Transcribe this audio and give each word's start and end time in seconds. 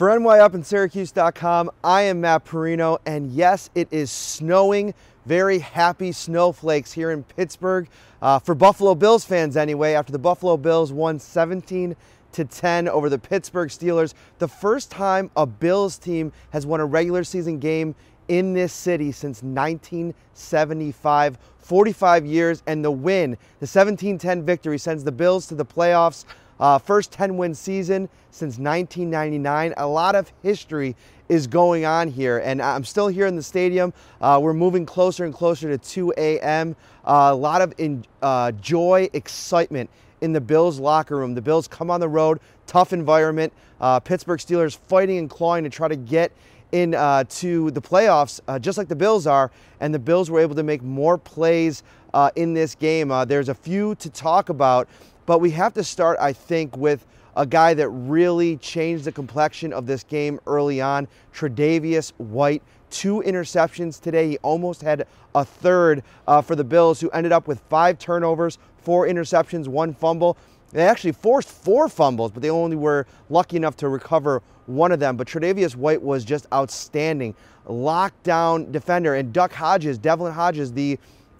For 0.00 0.08
NYUpInSyracuse.com, 0.08 1.70
I 1.84 2.00
am 2.04 2.22
Matt 2.22 2.46
Parrino, 2.46 2.96
and 3.04 3.30
yes, 3.32 3.68
it 3.74 3.86
is 3.90 4.10
snowing. 4.10 4.94
Very 5.26 5.58
happy 5.58 6.10
snowflakes 6.10 6.90
here 6.90 7.10
in 7.10 7.22
Pittsburgh. 7.22 7.86
Uh, 8.22 8.38
for 8.38 8.54
Buffalo 8.54 8.94
Bills 8.94 9.26
fans, 9.26 9.58
anyway, 9.58 9.92
after 9.92 10.10
the 10.10 10.18
Buffalo 10.18 10.56
Bills 10.56 10.90
won 10.90 11.18
17 11.18 11.94
to 12.32 12.44
10 12.46 12.88
over 12.88 13.10
the 13.10 13.18
Pittsburgh 13.18 13.68
Steelers, 13.68 14.14
the 14.38 14.48
first 14.48 14.90
time 14.90 15.30
a 15.36 15.44
Bills 15.44 15.98
team 15.98 16.32
has 16.48 16.64
won 16.64 16.80
a 16.80 16.86
regular 16.86 17.22
season 17.22 17.58
game 17.58 17.94
in 18.28 18.54
this 18.54 18.72
city 18.72 19.12
since 19.12 19.42
1975. 19.42 21.36
45 21.58 22.24
years, 22.24 22.62
and 22.66 22.82
the 22.82 22.90
win, 22.90 23.36
the 23.58 23.66
17 23.66 24.16
10 24.16 24.46
victory, 24.46 24.78
sends 24.78 25.04
the 25.04 25.12
Bills 25.12 25.46
to 25.48 25.54
the 25.54 25.66
playoffs. 25.66 26.24
Uh, 26.60 26.78
first 26.78 27.10
10 27.10 27.36
win 27.36 27.54
season 27.54 28.08
since 28.30 28.58
1999. 28.58 29.74
A 29.78 29.86
lot 29.86 30.14
of 30.14 30.30
history 30.42 30.94
is 31.28 31.46
going 31.46 31.84
on 31.84 32.08
here, 32.08 32.38
and 32.38 32.60
I'm 32.60 32.84
still 32.84 33.08
here 33.08 33.26
in 33.26 33.34
the 33.34 33.42
stadium. 33.42 33.94
Uh, 34.20 34.38
we're 34.42 34.52
moving 34.52 34.84
closer 34.84 35.24
and 35.24 35.32
closer 35.32 35.68
to 35.68 35.78
2 35.78 36.12
a.m. 36.18 36.76
Uh, 37.04 37.30
a 37.32 37.34
lot 37.34 37.62
of 37.62 37.72
in, 37.78 38.04
uh, 38.20 38.52
joy, 38.52 39.08
excitement 39.14 39.88
in 40.20 40.32
the 40.32 40.40
Bills 40.40 40.78
locker 40.78 41.16
room. 41.16 41.34
The 41.34 41.42
Bills 41.42 41.66
come 41.66 41.90
on 41.90 42.00
the 42.00 42.08
road, 42.08 42.40
tough 42.66 42.92
environment. 42.92 43.52
Uh, 43.80 43.98
Pittsburgh 44.00 44.38
Steelers 44.38 44.76
fighting 44.76 45.18
and 45.18 45.30
clawing 45.30 45.64
to 45.64 45.70
try 45.70 45.88
to 45.88 45.96
get 45.96 46.32
in 46.72 46.94
uh, 46.94 47.24
to 47.28 47.70
the 47.72 47.80
playoffs, 47.80 48.40
uh, 48.46 48.58
just 48.58 48.78
like 48.78 48.88
the 48.88 48.96
Bills 48.96 49.26
are, 49.26 49.50
and 49.80 49.92
the 49.92 49.98
Bills 49.98 50.30
were 50.30 50.40
able 50.40 50.54
to 50.54 50.62
make 50.62 50.82
more 50.82 51.18
plays 51.18 51.82
uh, 52.14 52.30
in 52.36 52.54
this 52.54 52.74
game. 52.74 53.10
Uh, 53.10 53.24
there's 53.24 53.48
a 53.48 53.54
few 53.54 53.94
to 53.96 54.10
talk 54.10 54.48
about. 54.48 54.88
But 55.30 55.40
we 55.40 55.52
have 55.52 55.72
to 55.74 55.84
start, 55.84 56.18
I 56.20 56.32
think, 56.32 56.76
with 56.76 57.06
a 57.36 57.46
guy 57.46 57.72
that 57.74 57.88
really 57.88 58.56
changed 58.56 59.04
the 59.04 59.12
complexion 59.12 59.72
of 59.72 59.86
this 59.86 60.02
game 60.02 60.40
early 60.44 60.80
on, 60.80 61.06
Tre'Davious 61.32 62.10
White. 62.18 62.64
Two 62.90 63.22
interceptions 63.24 64.00
today. 64.00 64.30
He 64.30 64.38
almost 64.38 64.82
had 64.82 65.06
a 65.36 65.44
third 65.44 66.02
uh, 66.26 66.42
for 66.42 66.56
the 66.56 66.64
Bills, 66.64 67.00
who 67.00 67.08
ended 67.10 67.30
up 67.30 67.46
with 67.46 67.60
five 67.70 67.96
turnovers, 67.96 68.58
four 68.78 69.06
interceptions, 69.06 69.68
one 69.68 69.94
fumble. 69.94 70.36
They 70.72 70.82
actually 70.82 71.12
forced 71.12 71.48
four 71.48 71.88
fumbles, 71.88 72.32
but 72.32 72.42
they 72.42 72.50
only 72.50 72.74
were 72.74 73.06
lucky 73.28 73.56
enough 73.56 73.76
to 73.76 73.88
recover 73.88 74.42
one 74.66 74.90
of 74.90 74.98
them. 74.98 75.16
But 75.16 75.28
Tre'Davious 75.28 75.76
White 75.76 76.02
was 76.02 76.24
just 76.24 76.48
outstanding. 76.52 77.36
Lockdown 77.68 78.72
defender. 78.72 79.14
And 79.14 79.32
Duck 79.32 79.52
Hodges, 79.52 79.96
Devlin 79.96 80.32
Hodges, 80.32 80.72
the 80.72 80.98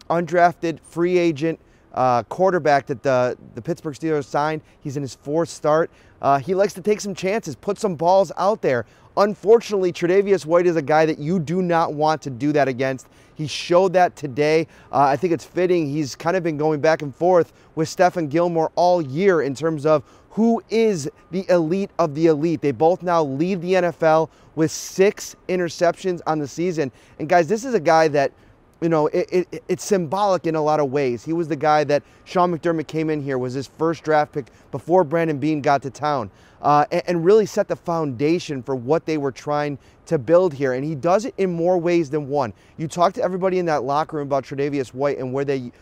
undrafted 0.09 0.79
free 0.79 1.19
agent 1.19 1.59
uh, 1.95 2.23
quarterback 2.25 2.87
that 2.87 3.03
the, 3.03 3.37
the 3.55 3.63
Pittsburgh 3.63 3.95
Steelers 3.95 4.25
signed. 4.25 4.63
He's 4.81 4.97
in 4.97 5.03
his 5.03 5.15
fourth 5.15 5.49
start. 5.49 5.91
Uh, 6.23 6.39
he 6.39 6.55
likes 6.55 6.75
to 6.75 6.81
take 6.81 7.01
some 7.01 7.15
chances, 7.15 7.57
put 7.57 7.79
some 7.79 7.95
balls 7.95 8.31
out 8.37 8.63
there. 8.63 8.87
Unfortunately, 9.17 9.93
Tre'Davious 9.93 10.47
White 10.47 10.67
is 10.67 10.77
a 10.77 10.83
guy 10.83 11.05
that 11.05 11.19
you 11.19 11.39
do 11.39 11.63
not 11.63 11.95
want 11.95 12.23
to 12.23 12.31
do 12.31 12.53
that 12.53 12.69
against. 12.69 13.09
He 13.35 13.47
showed 13.47 13.93
that 13.95 14.17
today. 14.17 14.67
Uh, 14.93 15.01
I 15.01 15.17
think 15.17 15.33
it's 15.33 15.45
fitting. 15.45 15.89
He's 15.89 16.15
kind 16.15 16.37
of 16.37 16.43
been 16.43 16.57
going 16.57 16.81
back 16.81 17.03
and 17.03 17.15
forth 17.15 17.53
with 17.75 17.89
Stephon 17.89 18.29
Gilmore 18.29 18.71
all 18.77 19.03
year 19.03 19.43
in 19.43 19.55
terms 19.55 19.85
of 19.85 20.05
who 20.31 20.63
is 20.71 21.11
the 21.33 21.45
elite 21.49 21.91
of 21.99 22.15
the 22.15 22.27
elite. 22.27 22.61
They 22.61 22.71
both 22.71 23.03
now 23.03 23.25
lead 23.25 23.61
the 23.63 23.73
NFL 23.75 24.29
with 24.55 24.71
six 24.71 25.35
interceptions 25.49 26.21
on 26.27 26.39
the 26.39 26.47
season. 26.47 26.93
And 27.19 27.29
guys, 27.29 27.49
this 27.49 27.65
is 27.65 27.75
a 27.75 27.81
guy 27.81 28.09
that 28.09 28.33
you 28.81 28.89
know, 28.89 29.09
it, 29.09 29.29
it, 29.31 29.65
it's 29.69 29.85
symbolic 29.85 30.47
in 30.47 30.55
a 30.55 30.63
lot 30.63 30.81
of 30.81 30.91
ways. 30.91 31.25
He 31.25 31.33
was 31.33 31.49
the 31.49 31.57
guy 31.57 31.85
that 31.85 32.03
Sean 32.25 32.57
McDermott 32.57 32.87
came 32.87 33.11
in 33.11 33.23
here, 33.23 33.37
was 33.37 33.53
his 33.53 33.67
first 33.67 34.03
draft 34.03 34.33
pick 34.33 34.47
before 34.71 35.05
Brandon 35.05 35.39
Beane 35.39 35.61
got 35.61 35.83
to 35.83 35.91
town, 35.91 36.31
uh, 36.63 36.87
and, 36.91 37.03
and, 37.07 37.25
really 37.25 37.47
set 37.47 37.69
the 37.69 37.77
foundation 37.77 38.63
for 38.63 38.75
what 38.75 39.07
they 39.07 39.19
were 39.19 39.33
trying 39.33 39.79
to 40.07 40.19
build 40.19 40.53
here. 40.55 40.75
And 40.75 40.85
he 40.85 40.95
does 40.95 41.25
it 41.25 41.35
in 41.39 41.53
more 41.53 41.79
ways 41.79 42.11
than 42.11 42.29
one. 42.29 42.53
You 42.77 42.89
talk 42.89 43.13
to 43.15 43.23
everybody 43.23 43.59
in 43.59 43.67
that 43.67 43.85
locker 43.85 44.17
room 44.17 44.27
about 44.27 44.45
Tre'Davious 44.45 44.95
White 44.95 45.19
and 45.19 45.33
where 45.33 45.45
they 45.45 45.73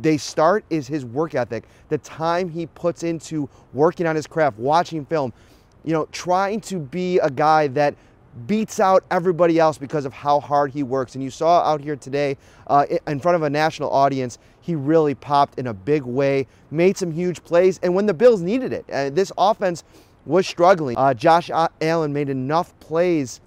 they 0.00 0.16
start 0.16 0.64
is 0.70 0.86
his 0.86 1.04
work 1.04 1.34
ethic, 1.34 1.64
the 1.90 1.98
time 1.98 2.48
he 2.48 2.66
puts 2.66 3.02
into 3.02 3.48
working 3.74 4.06
on 4.06 4.16
his 4.16 4.26
craft, 4.26 4.58
watching 4.58 5.04
film, 5.04 5.32
you 5.84 5.92
know, 5.92 6.06
trying 6.12 6.60
to 6.62 6.78
be 6.78 7.18
a 7.18 7.30
guy 7.30 7.66
that 7.68 7.94
beats 8.46 8.80
out 8.80 9.04
everybody 9.10 9.58
else 9.58 9.78
because 9.78 10.04
of 10.04 10.12
how 10.12 10.40
hard 10.40 10.70
he 10.70 10.82
works. 10.82 11.14
And 11.14 11.24
you 11.24 11.30
saw 11.30 11.62
out 11.62 11.80
here 11.80 11.96
today 11.96 12.36
uh, 12.66 12.86
in 13.06 13.20
front 13.20 13.36
of 13.36 13.42
a 13.42 13.50
national 13.50 13.90
audience, 13.90 14.38
he 14.60 14.74
really 14.74 15.14
popped 15.14 15.58
in 15.58 15.68
a 15.68 15.74
big 15.74 16.02
way, 16.02 16.46
made 16.70 16.96
some 16.96 17.12
huge 17.12 17.42
plays, 17.44 17.78
and 17.82 17.94
when 17.94 18.06
the 18.06 18.14
Bills 18.14 18.42
needed 18.42 18.72
it, 18.72 18.84
uh, 18.92 19.10
this 19.10 19.32
offense 19.38 19.84
was 20.26 20.46
struggling. 20.46 20.96
Uh, 20.96 21.14
Josh 21.14 21.50
Allen 21.80 22.12
made 22.12 22.28
enough 22.28 22.78
plays 22.80 23.40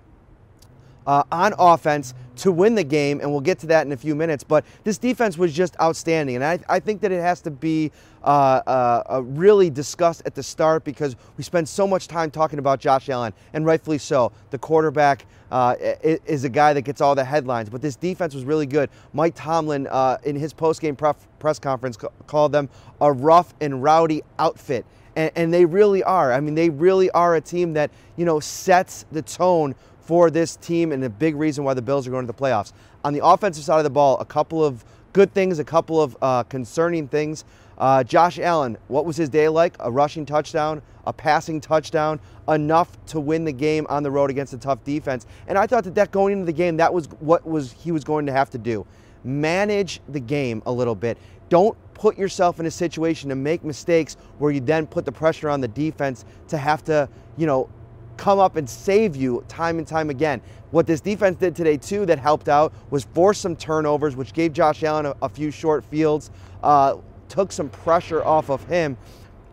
uh, 1.06 1.24
on 1.32 1.54
offense 1.60 2.14
to 2.40 2.52
win 2.52 2.76
the 2.76 2.84
game, 2.84 3.20
and 3.22 3.32
we'll 3.32 3.42
get 3.42 3.60
to 3.60 3.68
that 3.68 3.86
in 3.86 3.92
a 3.92 3.98
few 3.98 4.16
minutes. 4.16 4.44
But 4.44 4.66
this 4.84 4.98
defense 4.98 5.38
was 5.38 5.54
just 5.54 5.80
outstanding, 5.80 6.36
and 6.36 6.46
I, 6.46 6.60
I 6.68 6.80
think 6.80 7.02
that 7.02 7.12
it 7.12 7.22
has 7.22 7.42
to 7.42 7.52
be 7.52 7.92
uh, 8.24 8.62
uh, 9.08 9.22
really 9.24 9.70
discussed 9.70 10.24
at 10.26 10.36
the 10.36 10.44
start 10.44 10.84
because 10.84 11.16
we 11.38 11.44
spend 11.44 11.68
so 11.68 11.88
much 11.88 12.08
time 12.08 12.32
talking 12.32 12.60
about 12.60 12.80
Josh 12.80 13.10
Allen, 13.10 13.34
and 13.54 13.66
rightfully 13.66 13.98
so. 13.98 14.32
The 14.52 14.58
quarterback 14.58 15.26
uh, 15.52 15.76
is 15.80 16.44
a 16.44 16.50
guy 16.50 16.74
that 16.74 16.82
gets 16.82 17.02
all 17.02 17.16
the 17.16 17.24
headlines, 17.24 17.70
but 17.70 17.82
this 17.82 17.96
defense 17.96 18.34
was 18.34 18.44
really 18.44 18.66
good. 18.66 18.90
Mike 19.14 19.34
Tomlin, 19.36 19.88
uh, 19.88 20.18
in 20.24 20.36
his 20.36 20.54
post-game 20.54 20.96
press 20.96 21.60
conference, 21.60 21.98
called 22.28 22.52
them 22.52 22.70
a 23.02 23.12
rough 23.12 23.54
and 23.62 23.82
rowdy 23.82 24.22
outfit. 24.38 24.86
And, 25.16 25.32
and 25.36 25.54
they 25.54 25.66
really 25.66 26.04
are. 26.04 26.32
I 26.32 26.40
mean, 26.40 26.56
they 26.56 26.70
really 26.70 27.10
are 27.12 27.36
a 27.36 27.42
team 27.42 27.74
that, 27.74 27.90
you 28.16 28.26
know, 28.26 28.40
sets 28.40 29.06
the 29.12 29.22
tone 29.22 29.74
for 30.10 30.32
this 30.32 30.56
team 30.56 30.92
and 30.92 31.04
a 31.04 31.10
big 31.10 31.36
reason 31.36 31.64
why 31.64 31.72
the 31.76 31.84
Bills 31.84 32.08
are 32.08 32.10
going 32.10 32.26
to 32.26 32.34
the 32.34 32.34
playoffs. 32.34 32.74
On 33.04 33.14
the 33.14 33.24
offensive 33.24 33.64
side 33.64 33.78
of 33.78 33.84
the 33.84 33.92
ball, 33.92 34.18
a 34.18 34.26
couple 34.26 34.66
of 34.66 34.84
good 35.14 35.32
things, 35.36 35.60
a 35.60 35.64
couple 35.64 36.02
of 36.02 36.18
uh, 36.24 36.42
concerning 36.46 37.08
things. 37.08 37.46
Uh, 37.78 38.04
Josh 38.04 38.40
Allen, 38.40 38.76
what 38.88 39.06
was 39.06 39.18
his 39.18 39.30
day 39.30 39.48
like? 39.50 39.76
A 39.80 39.92
rushing 39.92 40.26
touchdown, 40.26 40.82
a 41.06 41.14
passing 41.14 41.62
touchdown, 41.62 42.20
enough 42.48 42.98
to 43.06 43.20
win 43.20 43.46
the 43.46 43.52
game 43.52 43.86
on 43.88 44.02
the 44.02 44.10
road 44.10 44.32
against 44.32 44.52
a 44.52 44.58
tough 44.58 44.84
defense. 44.84 45.28
And 45.48 45.60
I 45.60 45.68
thought 45.68 45.84
that 45.84 45.94
that 45.94 46.10
going 46.10 46.34
into 46.34 46.46
the 46.46 46.54
game, 46.54 46.78
that 46.78 46.92
was 46.92 47.06
what 47.20 47.46
was 47.46 47.72
he 47.72 47.92
was 47.92 48.04
going 48.04 48.26
to 48.26 48.32
have 48.32 48.50
to 48.50 48.58
do. 48.58 48.88
Manage 49.24 50.02
the 50.10 50.20
game 50.20 50.64
a 50.66 50.72
little 50.72 50.96
bit. 50.96 51.20
Don't 51.50 51.78
put 51.94 52.18
yourself 52.18 52.60
in 52.60 52.66
a 52.66 52.72
situation 52.72 53.30
to 53.30 53.36
make 53.36 53.64
mistakes 53.64 54.18
where 54.40 54.52
you 54.52 54.60
then 54.60 54.88
put 54.88 55.06
the 55.06 55.12
pressure 55.12 55.50
on 55.50 55.62
the 55.62 55.68
defense 55.68 56.26
to 56.48 56.58
have 56.58 56.84
to, 56.86 57.08
you 57.38 57.46
know, 57.46 57.70
come 58.20 58.38
up 58.38 58.58
and 58.58 58.70
save 58.70 59.16
you 59.16 59.44
time 59.48 59.78
and 59.78 59.88
time 59.88 60.10
again. 60.10 60.42
What 60.72 60.86
this 60.86 61.00
defense 61.00 61.38
did 61.38 61.56
today, 61.56 61.78
too, 61.78 62.06
that 62.08 62.20
helped 62.20 62.50
out 62.50 62.74
was 62.92 63.06
force 63.06 63.40
some 63.40 63.56
turnovers, 63.56 64.18
which 64.18 64.34
gave 64.34 64.52
Josh 64.52 64.84
Allen 64.84 65.06
a, 65.06 65.16
a 65.22 65.30
few 65.30 65.52
short 65.52 65.86
fields, 65.86 66.30
uh, 66.62 66.98
took 67.30 67.54
some 67.54 67.70
pressure 67.70 68.22
off 68.24 68.50
of 68.50 68.64
him. 68.66 68.98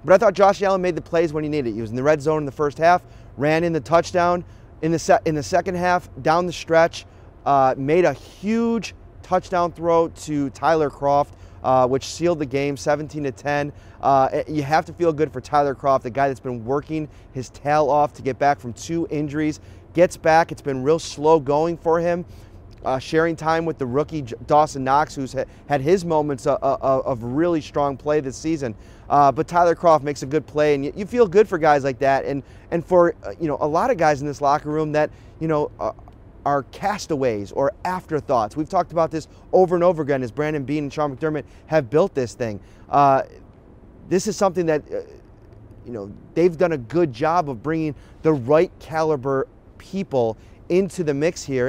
But 0.05 0.15
I 0.15 0.19
thought 0.19 0.35
Josh 0.35 0.63
Allen 0.63 0.83
made 0.83 0.97
the 0.97 1.01
plays 1.01 1.33
when 1.33 1.45
he 1.45 1.49
needed. 1.49 1.71
It. 1.71 1.75
He 1.75 1.81
was 1.81 1.91
in 1.91 1.97
the 1.97 2.03
red 2.03 2.21
zone 2.21 2.39
in 2.39 2.45
the 2.45 2.53
first 2.53 2.77
half, 2.79 3.03
ran 3.37 3.63
in 3.63 3.73
the 3.73 3.81
touchdown 3.81 4.45
in 4.83 4.93
the 4.93 4.99
se- 4.99 5.21
in 5.25 5.35
the 5.35 5.43
second 5.43 5.77
half, 5.77 6.09
down 6.23 6.47
the 6.47 6.53
stretch, 6.53 7.07
uh, 7.45 7.75
made 7.79 8.05
a 8.05 8.13
huge 8.13 8.95
touchdown 9.23 9.73
throw 9.73 10.09
to 10.09 10.51
Tyler 10.51 10.91
Kroft, 10.91 11.33
uh, 11.67 11.85
which 11.85 12.05
sealed 12.07 12.39
the 12.39 12.47
game 12.47 12.77
17 12.77 13.25
to 13.25 13.33
10. 13.33 13.73
Uh, 14.01 14.43
you 14.47 14.63
have 14.63 14.85
to 14.87 14.93
feel 14.93 15.13
good 15.13 15.33
for 15.33 15.41
Tyler 15.41 15.75
Kroft, 15.75 16.03
the 16.03 16.11
guy 16.11 16.29
that's 16.29 16.39
been 16.39 16.65
working 16.65 17.09
his 17.33 17.51
tail 17.51 17.91
off 17.91 18.13
to 18.15 18.23
get 18.23 18.39
back 18.39 18.61
from 18.61 18.73
two 18.73 19.09
injuries. 19.11 19.59
Gets 19.93 20.17
back. 20.17 20.53
It's 20.53 20.63
been 20.63 20.85
real 20.85 21.01
slow 21.01 21.41
going 21.41 21.77
for 21.77 21.99
him. 21.99 22.25
Uh, 22.85 23.01
sharing 23.01 23.35
time 23.35 23.65
with 23.65 23.79
the 23.79 23.87
rookie 23.87 24.23
Dawson 24.47 24.85
Knox, 24.85 25.17
who's 25.17 25.35
had 25.69 25.81
his 25.81 26.05
moments 26.05 26.47
of, 26.47 26.63
of 26.63 27.21
really 27.25 27.61
strong 27.61 27.97
play 27.97 28.21
this 28.21 28.37
season. 28.37 28.73
Uh, 29.11 29.33
but 29.33 29.49
Tyler 29.49 29.75
Kroft 29.75 30.03
makes 30.03 30.23
a 30.23 30.27
good 30.27 30.47
play, 30.47 30.75
and 30.77 30.85
you, 30.85 30.93
you, 30.95 31.05
feel 31.05 31.27
good 31.27 31.49
for 31.49 31.59
guys 31.59 31.83
like 31.83 31.99
that, 31.99 32.25
and 32.25 32.45
and 32.71 32.85
for 32.85 33.17
uh, 33.25 33.33
you 33.41 33.49
know 33.49 33.57
a 33.61 33.67
lot 33.67 33.91
of 33.91 33.97
guys 33.97 34.21
in 34.21 34.27
this 34.27 34.41
locker 34.41 34.71
room 34.71 34.93
that 34.93 35.11
you 35.41 35.49
know 35.49 35.73
uh, 35.81 35.91
are 36.47 36.63
castaways 36.71 37.51
or 37.51 37.73
afterthoughts. 37.85 38.57
We've 38.57 38.69
talked 38.69 38.93
about 38.93 39.11
this 39.11 39.27
over 39.53 39.75
and 39.75 39.83
over 39.83 40.01
again 40.03 40.23
as 40.23 40.31
Brandon 40.31 40.63
Beane 40.63 40.85
and 40.85 40.93
Sean 40.93 41.15
McDermott 41.15 41.43
have 41.67 41.91
built 41.91 42.15
this 42.15 42.35
thing. 42.35 42.61
Uh, 42.89 43.25
this 44.09 44.29
is 44.29 44.37
something 44.37 44.65
that, 44.67 44.83
uh, 44.93 45.01
you 45.85 45.93
know, 45.93 46.09
they've 46.35 46.57
done 46.57 46.71
a 46.71 46.79
good 46.79 47.13
job 47.13 47.51
of 47.51 47.65
bringing 47.65 47.97
the 48.23 48.33
right 48.33 48.71
caliber 48.79 49.49
people 49.77 50.39
into 50.69 51.03
the 51.03 51.13
mix 51.13 51.43
here. 51.43 51.69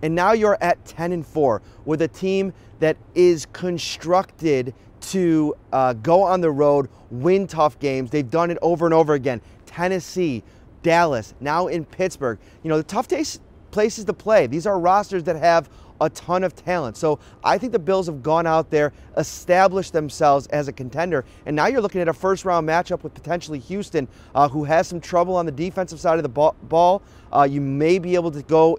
And 0.00 0.14
now 0.14 0.32
you're 0.32 0.56
at 0.62 0.82
10 0.86 1.12
and 1.12 1.26
4 1.26 1.60
with 1.84 2.00
a 2.00 2.08
team 2.08 2.54
that 2.80 2.96
is 3.14 3.46
constructed 3.52 4.72
to 5.02 5.54
uh, 5.70 5.92
go 5.92 6.22
on 6.22 6.40
the 6.40 6.50
road, 6.50 6.88
win 7.10 7.46
tough 7.46 7.78
games. 7.78 8.10
They've 8.10 8.28
done 8.28 8.50
it 8.50 8.56
over 8.62 8.86
and 8.86 8.94
over 8.94 9.12
again. 9.12 9.42
Tennessee, 9.66 10.42
Dallas, 10.82 11.34
now 11.40 11.66
in 11.66 11.84
Pittsburgh. 11.84 12.38
You 12.62 12.70
know, 12.70 12.78
the 12.78 12.84
tough 12.84 13.08
days, 13.08 13.38
places 13.74 14.04
to 14.04 14.12
play. 14.14 14.46
These 14.46 14.66
are 14.66 14.78
rosters 14.78 15.24
that 15.24 15.34
have 15.34 15.68
a 16.00 16.08
ton 16.10 16.44
of 16.44 16.54
talent. 16.54 16.96
So 16.96 17.18
I 17.42 17.58
think 17.58 17.72
the 17.72 17.78
Bills 17.78 18.06
have 18.06 18.22
gone 18.22 18.46
out 18.46 18.70
there, 18.70 18.92
established 19.16 19.92
themselves 19.92 20.46
as 20.48 20.68
a 20.68 20.72
contender, 20.72 21.24
and 21.44 21.56
now 21.56 21.66
you're 21.66 21.80
looking 21.80 22.00
at 22.00 22.08
a 22.08 22.12
first 22.12 22.44
round 22.44 22.68
matchup 22.68 23.02
with 23.02 23.14
potentially 23.14 23.58
Houston, 23.58 24.06
uh, 24.34 24.48
who 24.48 24.62
has 24.62 24.86
some 24.86 25.00
trouble 25.00 25.34
on 25.34 25.44
the 25.44 25.52
defensive 25.52 25.98
side 25.98 26.18
of 26.18 26.22
the 26.22 26.52
ball. 26.62 27.02
Uh, 27.32 27.42
you 27.50 27.60
may 27.60 27.98
be 27.98 28.14
able 28.14 28.30
to 28.30 28.42
go 28.42 28.78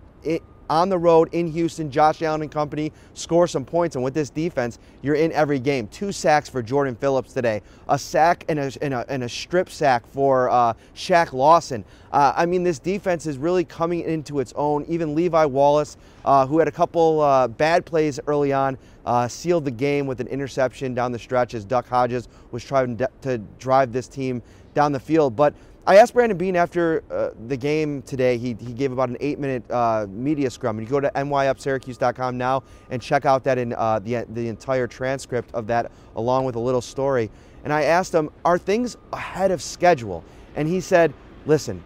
on 0.70 0.90
the 0.90 0.98
road 0.98 1.30
in 1.32 1.48
Houston, 1.52 1.92
Josh 1.92 2.22
Allen 2.22 2.42
and 2.42 2.52
company 2.52 2.92
score 3.14 3.48
some 3.48 3.66
points. 3.66 3.96
And 3.96 4.04
with 4.04 4.14
this 4.14 4.30
defense, 4.30 4.80
you're 5.02 5.16
in 5.16 5.32
every 5.32 5.60
game. 5.60 5.88
Two 5.88 6.12
sacks 6.12 6.50
for 6.50 6.62
Jordan 6.62 6.96
Phillips 6.96 7.34
today, 7.34 7.62
a 7.88 7.98
sack 7.98 8.46
and 8.50 8.60
a, 8.60 8.72
and 8.82 8.94
a, 8.94 9.06
and 9.10 9.24
a 9.24 9.30
strip 9.30 9.70
sack 9.70 10.06
for 10.08 10.50
uh, 10.50 10.74
Shaq 10.96 11.34
Lawson. 11.34 11.86
Uh, 12.12 12.34
I 12.36 12.46
mean, 12.46 12.64
this 12.64 12.80
defense 12.80 13.26
is 13.26 13.38
really 13.38 13.64
coming 13.64 14.02
into 14.02 14.40
its 14.40 14.54
own. 14.56 14.86
Even 14.88 15.16
Levi 15.16 15.46
Wallace, 15.46 15.98
uh, 16.24 16.46
who 16.48 16.60
had 16.60 16.68
a 16.68 16.72
couple 16.72 17.22
uh, 17.22 17.48
bad 17.48 17.86
plays 17.86 18.20
early 18.28 18.54
on, 18.54 18.78
uh, 19.06 19.28
sealed 19.28 19.66
the 19.66 19.72
game 19.72 20.08
with 20.08 20.20
an 20.20 20.28
interception 20.28 20.94
down 20.94 21.12
the 21.12 21.20
stretch 21.20 21.54
as 21.54 21.66
Duck 21.66 21.88
Hodges 21.88 22.28
was 22.52 22.64
trying 22.64 22.98
to 23.22 23.38
drive 23.60 23.92
this 23.92 24.08
team 24.08 24.42
down 24.74 24.92
the 24.92 25.00
field. 25.00 25.36
But 25.36 25.54
I 25.88 25.98
asked 25.98 26.16
Brandon 26.16 26.36
Beane 26.36 26.56
after 26.56 27.04
uh, 27.12 27.30
the 27.48 27.56
game 27.56 28.02
today. 28.02 28.40
He, 28.40 28.56
he 28.60 28.74
gave 28.74 28.92
about 28.92 29.10
an 29.10 29.18
eight 29.20 29.38
minute 29.38 29.70
uh, 29.70 30.08
media 30.10 30.50
scrum. 30.50 30.80
And 30.80 30.88
you 30.88 30.92
go 30.92 31.00
to 31.00 31.12
nyupsyracuse.com 31.12 32.40
now 32.40 32.64
and 32.90 33.00
check 33.00 33.26
out 33.26 33.44
that 33.44 33.60
in 33.60 33.74
uh, 33.74 34.00
the, 34.00 34.26
the 34.30 34.48
entire 34.48 34.88
transcript 34.88 35.54
of 35.54 35.68
that, 35.68 35.92
along 36.16 36.46
with 36.46 36.56
a 36.56 36.60
little 36.60 36.82
story. 36.82 37.30
And 37.64 37.72
I 37.72 37.84
asked 37.84 38.16
him, 38.16 38.32
Are 38.44 38.58
things 38.58 38.98
ahead 39.14 39.52
of 39.52 39.62
schedule? 39.62 40.24
And 40.56 40.68
he 40.68 40.82
said, 40.82 41.14
Listen, 41.46 41.84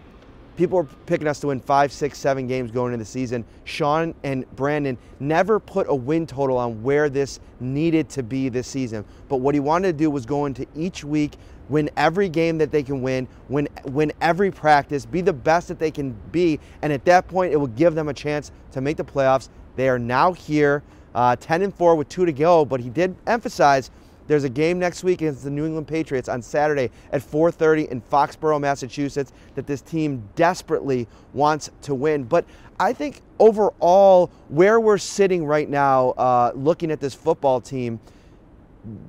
people 0.55 0.77
are 0.77 0.87
picking 1.05 1.27
us 1.27 1.41
to 1.41 1.47
win 1.47 1.59
five, 1.59 1.91
six, 1.91 2.17
seven 2.17 2.47
games 2.47 2.71
going 2.71 2.93
into 2.93 3.03
the 3.03 3.09
season. 3.09 3.43
Sean 3.65 4.15
and 4.23 4.49
Brandon 4.55 4.97
never 5.19 5.59
put 5.59 5.87
a 5.89 5.95
win 5.95 6.25
total 6.25 6.57
on 6.57 6.81
where 6.81 7.09
this 7.09 7.41
needed 7.59 8.07
to 8.11 8.23
be 8.23 8.47
this 8.47 8.67
season. 8.67 9.03
But 9.27 9.37
what 9.37 9.55
he 9.55 9.59
wanted 9.59 9.87
to 9.87 9.97
do 9.97 10.09
was 10.09 10.25
go 10.25 10.45
into 10.45 10.65
each 10.73 11.03
week 11.03 11.33
win 11.69 11.89
every 11.95 12.29
game 12.29 12.57
that 12.57 12.71
they 12.71 12.83
can 12.83 13.01
win, 13.01 13.27
win, 13.47 13.69
win 13.85 14.11
every 14.21 14.51
practice, 14.51 15.05
be 15.05 15.21
the 15.21 15.33
best 15.33 15.67
that 15.69 15.79
they 15.79 15.91
can 15.91 16.15
be. 16.31 16.59
And 16.81 16.91
at 16.91 17.05
that 17.05 17.27
point, 17.27 17.53
it 17.53 17.57
will 17.57 17.67
give 17.67 17.95
them 17.95 18.09
a 18.09 18.13
chance 18.13 18.51
to 18.71 18.81
make 18.81 18.97
the 18.97 19.05
playoffs. 19.05 19.49
They 19.75 19.87
are 19.87 19.99
now 19.99 20.33
here, 20.33 20.83
uh, 21.15 21.35
10 21.35 21.61
and 21.61 21.73
4 21.73 21.95
with 21.95 22.09
two 22.09 22.25
to 22.25 22.33
go. 22.33 22.65
But 22.65 22.81
he 22.81 22.89
did 22.89 23.15
emphasize 23.27 23.91
there's 24.29 24.43
a 24.43 24.49
game 24.49 24.77
next 24.77 25.03
week 25.03 25.23
against 25.23 25.43
the 25.43 25.49
New 25.49 25.65
England 25.65 25.87
Patriots 25.87 26.29
on 26.29 26.43
Saturday 26.43 26.91
at 27.11 27.23
4:30 27.23 27.85
in 27.89 27.99
Foxborough, 27.99 28.61
Massachusetts 28.61 29.31
that 29.55 29.65
this 29.65 29.81
team 29.81 30.23
desperately 30.35 31.07
wants 31.33 31.71
to 31.81 31.95
win. 31.95 32.25
But 32.25 32.45
I 32.79 32.93
think 32.93 33.23
overall, 33.39 34.29
where 34.49 34.79
we're 34.79 34.99
sitting 34.99 35.47
right 35.47 35.67
now, 35.67 36.09
uh, 36.11 36.51
looking 36.53 36.91
at 36.91 36.99
this 36.99 37.15
football 37.15 37.59
team, 37.59 37.99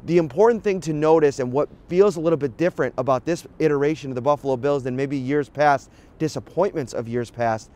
the 0.06 0.18
important 0.18 0.64
thing 0.64 0.80
to 0.80 0.92
notice 0.92 1.38
and 1.38 1.52
what 1.52 1.68
feels 1.88 2.16
a 2.16 2.20
little 2.20 2.36
bit 2.36 2.56
different 2.56 2.94
about 2.98 3.24
this 3.24 3.46
iteration 3.58 4.10
of 4.10 4.14
the 4.14 4.20
Buffalo 4.20 4.56
Bills 4.56 4.82
than 4.82 4.96
maybe 4.96 5.16
years 5.16 5.48
past, 5.48 5.90
disappointments 6.18 6.92
of 6.92 7.08
years 7.08 7.30
past, 7.30 7.70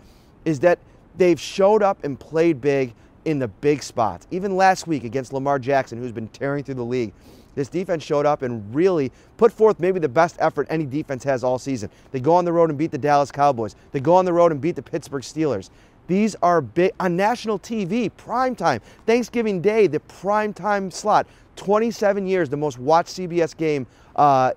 is 0.44 0.60
that 0.60 0.78
they've 1.16 1.40
showed 1.40 1.82
up 1.82 2.02
and 2.04 2.18
played 2.18 2.60
big 2.60 2.94
in 3.24 3.38
the 3.38 3.48
big 3.48 3.82
spots. 3.82 4.26
Even 4.30 4.56
last 4.56 4.86
week 4.86 5.04
against 5.04 5.32
Lamar 5.32 5.58
Jackson, 5.58 5.98
who's 5.98 6.12
been 6.12 6.28
tearing 6.28 6.64
through 6.64 6.74
the 6.74 6.84
league, 6.84 7.12
this 7.54 7.68
defense 7.68 8.02
showed 8.02 8.26
up 8.26 8.42
and 8.42 8.74
really 8.74 9.12
put 9.36 9.52
forth 9.52 9.78
maybe 9.78 10.00
the 10.00 10.08
best 10.08 10.36
effort 10.40 10.66
any 10.70 10.84
defense 10.84 11.22
has 11.24 11.44
all 11.44 11.58
season. 11.58 11.88
They 12.10 12.18
go 12.18 12.34
on 12.34 12.44
the 12.44 12.52
road 12.52 12.70
and 12.70 12.78
beat 12.78 12.90
the 12.90 12.98
Dallas 12.98 13.30
Cowboys. 13.30 13.76
They 13.92 14.00
go 14.00 14.16
on 14.16 14.24
the 14.24 14.32
road 14.32 14.50
and 14.50 14.60
beat 14.60 14.74
the 14.74 14.82
Pittsburgh 14.82 15.22
Steelers. 15.22 15.70
These 16.06 16.36
are 16.42 16.60
big 16.60 16.92
on 17.00 17.16
national 17.16 17.58
TV, 17.58 18.14
prime 18.14 18.54
time, 18.54 18.80
Thanksgiving 19.06 19.62
Day, 19.62 19.86
the 19.86 20.00
prime 20.00 20.52
time 20.52 20.90
slot. 20.90 21.26
27 21.56 22.26
years, 22.26 22.48
the 22.48 22.56
most 22.56 22.78
watched 22.78 23.10
CBS 23.10 23.56
game 23.56 23.86
uh, 24.16 24.52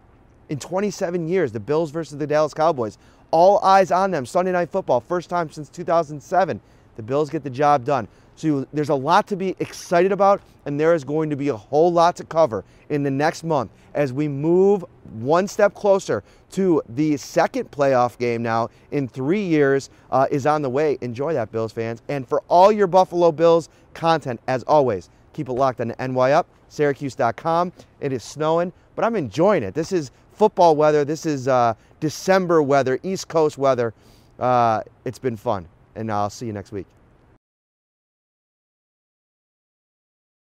in 0.49 0.59
27 0.59 1.27
years, 1.27 1.51
the 1.51 1.59
Bills 1.59 1.91
versus 1.91 2.17
the 2.17 2.27
Dallas 2.27 2.53
Cowboys. 2.53 2.97
All 3.31 3.59
eyes 3.59 3.91
on 3.91 4.11
them. 4.11 4.25
Sunday 4.25 4.51
Night 4.51 4.69
Football, 4.69 5.01
first 5.01 5.29
time 5.29 5.49
since 5.49 5.69
2007. 5.69 6.61
The 6.95 7.03
Bills 7.03 7.29
get 7.29 7.43
the 7.43 7.49
job 7.49 7.83
done. 7.83 8.07
So 8.35 8.67
there's 8.71 8.89
a 8.89 8.95
lot 8.95 9.27
to 9.27 9.35
be 9.35 9.55
excited 9.59 10.11
about, 10.11 10.41
and 10.65 10.79
there 10.79 10.93
is 10.93 11.03
going 11.03 11.29
to 11.31 11.35
be 11.35 11.49
a 11.49 11.55
whole 11.55 11.91
lot 11.91 12.15
to 12.17 12.23
cover 12.23 12.63
in 12.89 13.01
the 13.03 13.11
next 13.11 13.43
month 13.43 13.71
as 13.95 14.13
we 14.13 14.27
move 14.27 14.85
one 15.13 15.47
step 15.47 15.73
closer 15.73 16.23
to 16.51 16.81
the 16.87 17.17
second 17.17 17.71
playoff 17.71 18.17
game 18.19 18.43
now 18.43 18.69
in 18.91 19.07
three 19.07 19.41
years 19.41 19.89
uh, 20.11 20.27
is 20.29 20.45
on 20.45 20.61
the 20.61 20.69
way. 20.69 20.99
Enjoy 21.01 21.33
that, 21.33 21.51
Bills 21.51 21.71
fans. 21.71 22.03
And 22.09 22.27
for 22.27 22.43
all 22.47 22.71
your 22.71 22.85
Buffalo 22.85 23.31
Bills 23.31 23.69
content, 23.95 24.39
as 24.47 24.61
always, 24.63 25.09
keep 25.37 25.49
it 25.49 25.53
locked 25.53 25.79
on 25.79 25.89
the 25.89 26.07
NY 26.07 26.31
Up, 26.31 26.47
Syracuse.com. 26.67 27.71
It 28.01 28.11
is 28.11 28.23
snowing, 28.23 28.73
but 28.95 29.05
I'm 29.05 29.15
enjoying 29.15 29.61
it. 29.61 29.75
This 29.75 29.91
is 29.91 30.09
football 30.33 30.75
weather. 30.75 31.05
This 31.05 31.27
is 31.27 31.47
uh, 31.47 31.75
December 31.99 32.63
weather, 32.63 32.99
East 33.03 33.27
Coast 33.27 33.57
weather. 33.57 33.93
Uh, 34.39 34.81
it's 35.05 35.19
been 35.19 35.37
fun, 35.37 35.67
and 35.95 36.11
I'll 36.11 36.31
see 36.31 36.47
you 36.47 36.53
next 36.53 36.71
week. 36.71 36.87